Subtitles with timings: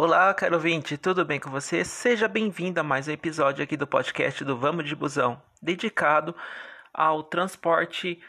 [0.00, 1.84] Olá, caro ouvinte, tudo bem com você?
[1.84, 6.36] Seja bem-vindo a mais um episódio aqui do podcast do Vamos de Busão, dedicado
[6.94, 8.22] ao transporte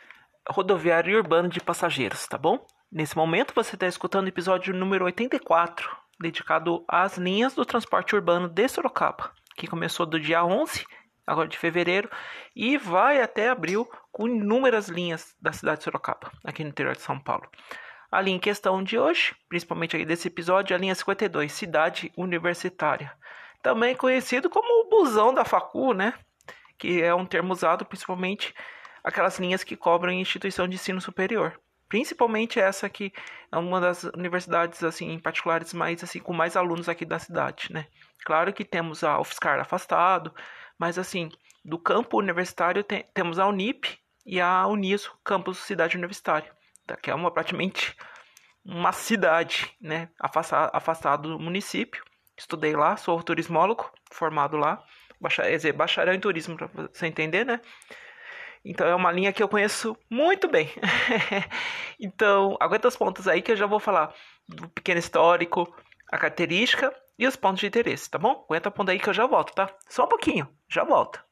[0.50, 2.66] rodoviário e urbano de passageiros, tá bom?
[2.92, 8.50] Nesse momento você está escutando o episódio número 84, dedicado às linhas do transporte urbano
[8.50, 10.84] de Sorocaba, que começou do dia 11
[11.28, 12.10] agora de fevereiro
[12.56, 17.04] e vai até abril com inúmeras linhas da cidade de Sorocaba, aqui no interior de
[17.04, 17.48] São Paulo.
[18.12, 22.12] A linha em questão de hoje, principalmente aqui desse episódio, é a linha 52, Cidade
[22.18, 23.14] Universitária.
[23.62, 26.16] Também conhecido como o busão da facu, né?
[26.76, 28.56] Que é um termo usado principalmente
[29.04, 31.60] aquelas linhas que cobram instituição de ensino superior.
[31.88, 33.14] Principalmente essa que
[33.52, 37.86] é uma das universidades assim particulares mais assim com mais alunos aqui da cidade, né?
[38.26, 40.34] Claro que temos a UFSCar afastado,
[40.80, 41.30] mas assim,
[41.64, 46.58] do campo universitário tem, temos a Unip e a Uniso, campus Cidade Universitária
[46.98, 47.96] que é uma praticamente
[48.64, 52.04] uma cidade, né, afastado, do município.
[52.38, 54.84] Estudei lá, sou turismólogo, formado lá,
[55.20, 57.60] bacharel, bacharel em turismo, para você entender, né?
[58.64, 60.70] Então é uma linha que eu conheço muito bem.
[62.00, 64.14] então, aguenta os pontos aí que eu já vou falar
[64.48, 65.74] do pequeno histórico,
[66.12, 68.46] a característica e os pontos de interesse, tá bom?
[68.50, 69.70] Aguenta o ponto aí que eu já volto, tá?
[69.88, 71.24] Só um pouquinho, já volto.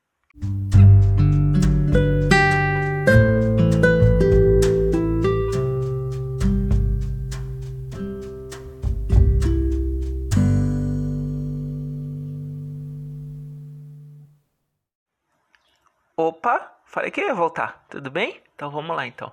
[16.98, 18.42] Falei que ia voltar, tudo bem?
[18.56, 19.32] Então vamos lá então.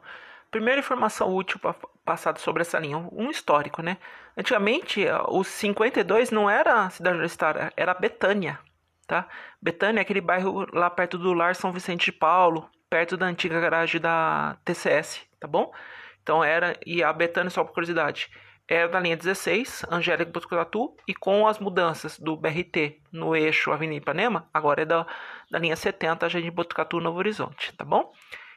[0.51, 1.59] Primeira informação útil
[2.05, 3.97] passada sobre essa linha, um histórico, né?
[4.37, 8.59] Antigamente, os 52 não era a cidade universitária, era Betânia,
[9.07, 9.27] tá?
[9.63, 13.59] Betânia é aquele bairro lá perto do Lar São Vicente de Paulo, perto da antiga
[13.59, 15.73] garagem da TCS, tá bom?
[16.23, 18.31] Então era, e a Betânia, só por curiosidade,
[18.69, 24.03] era da linha 16, Angélica Botucatu, e com as mudanças do BRT no eixo Avenida
[24.03, 25.07] Ipanema, agora é da,
[25.51, 28.11] da linha 70, Jardim Botucatu, Novo Horizonte, tá bom?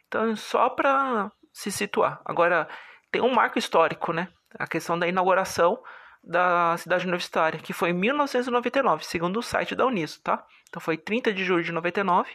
[0.08, 2.22] Então, só para se situar.
[2.24, 2.68] Agora,
[3.12, 4.30] tem um marco histórico, né?
[4.58, 5.82] A questão da inauguração
[6.24, 10.46] da cidade universitária, que foi em 1999, segundo o site da Uniso, tá?
[10.70, 12.30] Então, foi 30 de julho de 99,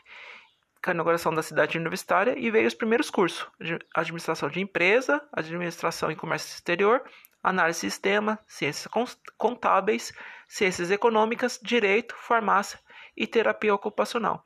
[0.84, 3.46] com a inauguração da cidade universitária, e veio os primeiros cursos:
[3.94, 7.02] administração de empresa, administração e comércio exterior,
[7.42, 8.88] análise de sistema, ciências
[9.36, 10.12] contábeis,
[10.46, 12.78] ciências econômicas, direito, farmácia
[13.16, 14.44] e terapia ocupacional.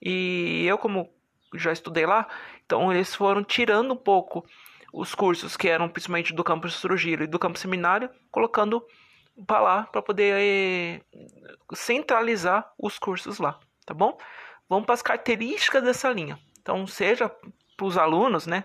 [0.00, 1.12] E eu, como
[1.54, 2.26] já estudei lá,
[2.64, 4.44] então eles foram tirando um pouco
[4.92, 8.84] os cursos que eram principalmente do campus Trujillo e do campus Seminário, colocando
[9.46, 11.00] para lá para poder eh,
[11.74, 14.18] centralizar os cursos lá, tá bom?
[14.68, 16.38] Vamos para as características dessa linha.
[16.60, 17.30] Então, seja
[17.76, 18.64] para os alunos, né?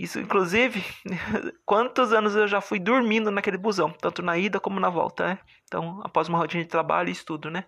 [0.00, 0.82] Isso, inclusive,
[1.66, 5.38] quantos anos eu já fui dormindo naquele busão, tanto na ida como na volta, né?
[5.64, 7.66] Então, após uma rotina de trabalho e estudo, né?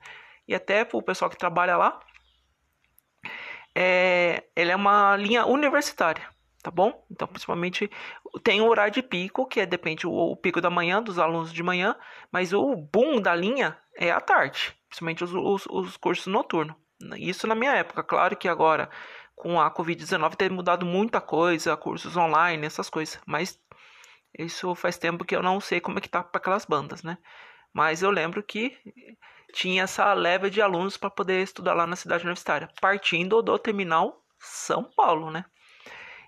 [0.48, 2.00] E até o pessoal que trabalha lá,
[3.74, 6.26] é, ele é uma linha universitária,
[6.62, 7.04] tá bom?
[7.10, 7.90] Então, principalmente,
[8.42, 11.52] tem o horário de pico, que é, depende o, o pico da manhã, dos alunos
[11.52, 11.94] de manhã,
[12.32, 16.76] mas o boom da linha é à tarde, principalmente os, os, os cursos noturnos.
[17.18, 18.88] Isso na minha época, claro que agora
[19.42, 23.20] com a Covid-19 ter mudado muita coisa, cursos online, essas coisas.
[23.26, 23.60] Mas
[24.38, 27.18] isso faz tempo que eu não sei como é que tá para aquelas bandas, né?
[27.74, 28.78] Mas eu lembro que
[29.52, 34.24] tinha essa leva de alunos para poder estudar lá na cidade universitária, partindo do terminal
[34.38, 35.44] São Paulo, né?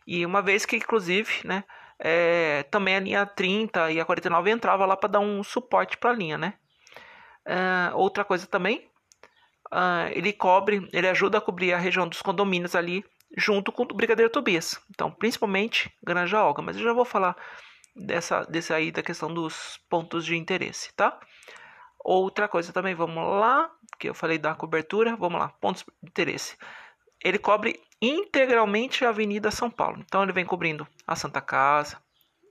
[0.05, 1.63] E uma vez que, inclusive, né,
[2.01, 6.11] é, também a linha 30 e a 49 entrava lá para dar um suporte para
[6.11, 6.55] a linha, né?
[7.47, 8.91] É, outra coisa também
[9.75, 13.05] uh, ele cobre, ele ajuda a cobrir a região dos condomínios ali,
[13.37, 14.81] junto com o Brigadeiro Tobias.
[14.91, 17.37] Então, principalmente Granja Olga, mas eu já vou falar
[17.95, 21.19] dessa, desse aí da questão dos pontos de interesse, tá?
[21.99, 26.57] Outra coisa também, vamos lá, que eu falei da cobertura, vamos lá, pontos de interesse.
[27.23, 30.03] Ele cobre integralmente a Avenida São Paulo.
[30.05, 31.99] Então ele vem cobrindo a Santa Casa,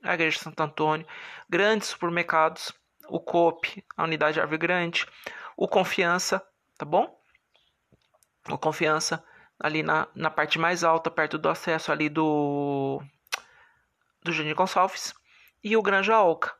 [0.02, 1.06] a Igreja de Santo Antônio,
[1.48, 2.72] grandes supermercados,
[3.08, 5.06] o COP, a Unidade Árvore Grande,
[5.56, 6.44] o Confiança,
[6.76, 7.18] tá bom?
[8.48, 9.24] O confiança
[9.58, 13.00] ali na, na parte mais alta, perto do acesso ali do
[14.22, 15.14] do Jardim Gonçalves
[15.62, 16.54] e o Granja Oca,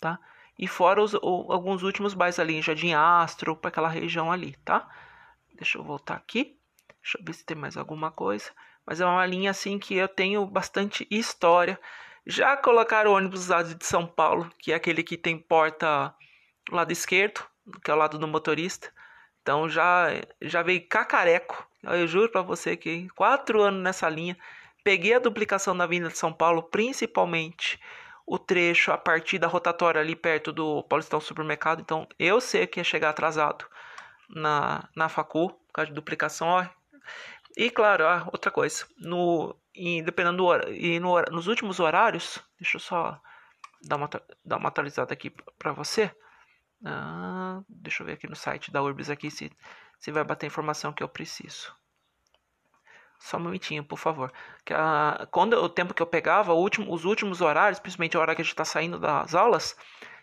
[0.00, 0.18] tá?
[0.58, 4.56] E fora os, o, alguns últimos bairros ali em Jardim Astro, para aquela região ali,
[4.64, 4.88] tá?
[5.54, 6.58] Deixa eu voltar aqui.
[7.02, 8.50] Deixa eu ver se tem mais alguma coisa.
[8.84, 11.78] Mas é uma linha assim que eu tenho bastante história.
[12.26, 16.14] Já colocaram ônibus usado de São Paulo, que é aquele que tem porta
[16.70, 17.40] lado esquerdo,
[17.84, 18.92] que é o lado do motorista.
[19.48, 20.08] Então já,
[20.42, 21.66] já veio cacareco.
[21.82, 24.36] Eu juro para você que quatro anos nessa linha.
[24.84, 27.80] Peguei a duplicação da Avenida de São Paulo, principalmente
[28.26, 31.80] o trecho a partir da rotatória ali perto do Paulistão Supermercado.
[31.80, 33.64] Então eu sei que ia chegar atrasado
[34.28, 36.46] na, na facu, por causa de duplicação.
[36.48, 36.66] Ó.
[37.56, 42.76] E claro, ó, outra coisa, no, e dependendo do e no, nos últimos horários, deixa
[42.76, 43.18] eu só
[43.82, 44.10] dar uma,
[44.44, 46.14] dar uma atualizada aqui para você.
[46.84, 49.50] Ah, deixa eu ver aqui no site da Urbis aqui se,
[49.98, 51.74] se vai bater a informação que eu preciso.
[53.18, 54.32] Só um momentinho, por favor.
[54.64, 54.72] Que
[55.30, 58.44] quando o tempo que eu pegava, último, os últimos horários, principalmente a hora que a
[58.44, 59.76] gente está saindo das aulas,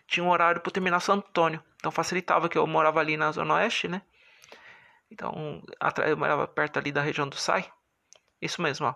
[0.06, 1.62] tinha um horário para terminar Santo Antônio.
[1.76, 4.02] Então facilitava que eu morava ali na Zona Oeste, né?
[5.10, 5.62] Então,
[6.06, 7.70] eu morava perto ali da região do SAI.
[8.40, 8.94] Isso mesmo, ó.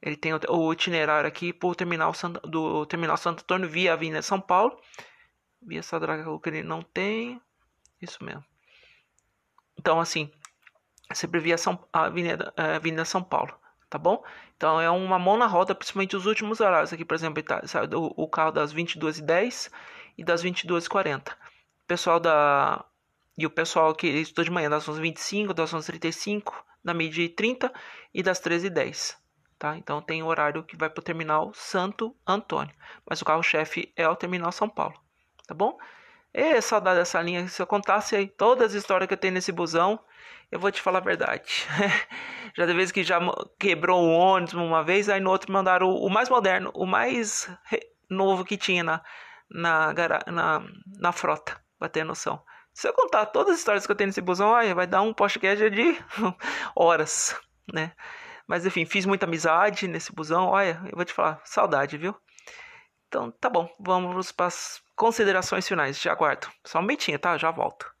[0.00, 2.12] Ele tem o itinerário aqui pro terminal
[2.42, 4.76] do terminal Santo Antônio via Avenida São Paulo.
[5.62, 7.40] Via Sadraga que ele não tem.
[8.00, 8.44] Isso mesmo.
[9.78, 10.30] Então, assim,
[11.14, 13.54] sempre via São, Avenida, é, Avenida São Paulo,
[13.88, 14.24] tá bom?
[14.56, 16.92] Então é uma mão na roda, principalmente os últimos horários.
[16.92, 17.62] Aqui, por exemplo, tá,
[17.96, 19.70] o, o carro das 22h10
[20.16, 21.34] e das 22h40.
[21.86, 22.84] Pessoal da.
[23.36, 26.52] E o pessoal que estuda de manhã das 11h25, das 11h35,
[26.84, 27.72] da meia-dia e 30
[28.12, 29.16] e das 13h10.
[29.58, 29.76] Tá?
[29.76, 32.74] Então tem o horário que vai para o terminal Santo Antônio.
[33.08, 35.01] Mas o carro-chefe é o terminal São Paulo.
[35.46, 35.76] Tá bom?
[36.32, 37.46] É saudade dessa linha.
[37.48, 40.00] Se eu contasse aí todas as histórias que eu tenho nesse busão,
[40.50, 41.66] eu vou te falar a verdade.
[42.56, 43.18] já de vez que já
[43.58, 47.50] quebrou o ônibus uma vez, aí no outro mandaram o, o mais moderno, o mais
[48.08, 49.02] novo que tinha na,
[49.50, 49.92] na,
[50.26, 50.62] na,
[50.98, 52.42] na frota, pra ter noção.
[52.72, 55.12] Se eu contar todas as histórias que eu tenho nesse busão, olha, vai dar um
[55.12, 55.98] podcast de
[56.74, 57.38] horas,
[57.72, 57.92] né?
[58.46, 62.14] Mas enfim, fiz muita amizade nesse busão, olha, eu vou te falar, saudade, viu?
[63.12, 66.00] Então, tá bom, vamos para as considerações finais.
[66.00, 66.48] Já aguardo.
[66.64, 67.36] Só um momentinho, tá?
[67.36, 67.91] Já volto.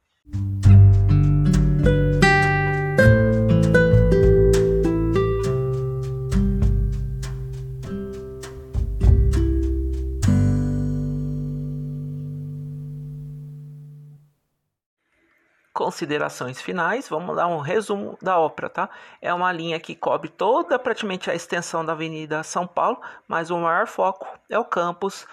[15.92, 18.90] Considerações finais, vamos dar um resumo da ópera, tá?
[19.20, 22.98] É uma linha que cobre toda praticamente a extensão da Avenida São Paulo,
[23.28, 25.26] mas o maior foco é o campus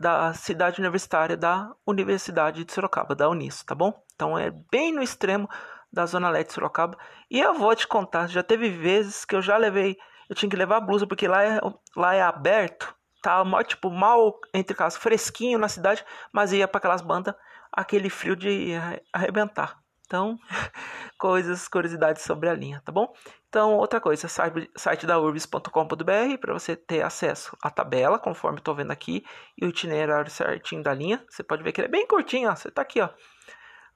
[0.00, 3.92] da cidade universitária da Universidade de Sorocaba, da Unis, tá bom?
[4.14, 5.48] Então é bem no extremo
[5.92, 6.96] da zona leste de Sorocaba.
[7.30, 9.98] E eu vou te contar, já teve vezes que eu já levei,
[10.30, 11.60] eu tinha que levar a blusa porque lá é,
[11.94, 16.02] lá é aberto, tá tipo mal entre casas, fresquinho na cidade,
[16.32, 17.34] mas ia para aquelas bandas
[17.70, 18.72] aquele frio de
[19.12, 19.85] arrebentar.
[20.06, 20.38] Então,
[21.18, 23.12] coisas, curiosidades sobre a linha, tá bom?
[23.48, 24.28] Então, outra coisa,
[24.76, 29.24] site da urbis.com.br para você ter acesso à tabela, conforme estou vendo aqui,
[29.60, 31.24] e o itinerário certinho da linha.
[31.28, 32.54] Você pode ver que ele é bem curtinho, ó.
[32.54, 33.08] Você está aqui, ó.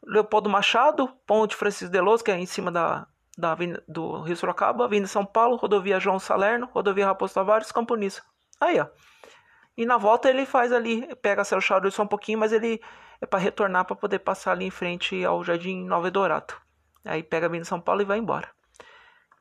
[0.02, 3.06] Leopoldo Machado, Ponte Francisco de Los, que é em cima da,
[3.36, 3.56] da
[3.86, 7.94] do Rio Sorocaba, Avenida São Paulo, Rodovia João Salerno, Rodovia Raposo Tavares, Campo.
[8.60, 8.86] Aí, ó.
[9.80, 12.82] E na volta ele faz ali, pega Céu Charuto só um pouquinho, mas ele
[13.18, 16.52] é para retornar para poder passar ali em frente ao Jardim Nova Eldorado.
[17.02, 18.50] Aí pega em São Paulo e vai embora.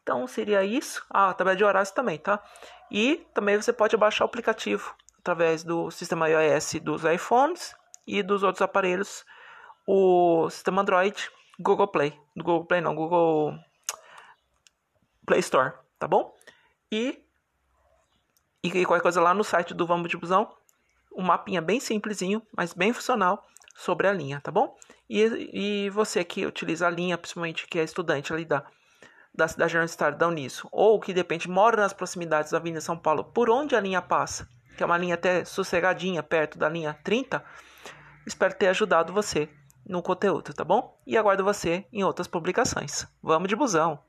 [0.01, 1.05] Então seria isso.
[1.09, 2.41] Ah, a tabela de horários também, tá?
[2.89, 7.75] E também você pode baixar o aplicativo através do sistema iOS dos iPhones
[8.07, 9.25] e dos outros aparelhos,
[9.85, 13.59] o sistema Android, Google Play, Google Play não, Google
[15.25, 16.33] Play Store, tá bom?
[16.89, 17.27] E
[18.63, 20.51] e qualquer coisa lá no site do Vamos de Busão,
[21.15, 23.43] um mapinha bem simplesinho, mas bem funcional
[23.75, 24.75] sobre a linha, tá bom?
[25.09, 28.63] E, e você que utiliza a linha, principalmente que é estudante ali da,
[29.33, 32.97] da cidade universitária da Uniso, ou que de repente mora nas proximidades da Avenida São
[32.97, 36.93] Paulo, por onde a linha passa, que é uma linha até sossegadinha, perto da linha
[37.03, 37.43] 30,
[38.27, 39.49] espero ter ajudado você
[39.85, 40.99] no conteúdo, tá bom?
[41.07, 43.07] E aguardo você em outras publicações.
[43.23, 44.08] Vamos de busão!